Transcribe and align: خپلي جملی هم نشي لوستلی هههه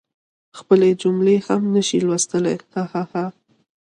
خپلي 0.57 0.89
جملی 1.01 1.35
هم 1.45 1.61
نشي 1.75 1.99
لوستلی 2.05 2.55
هههه 2.73 3.25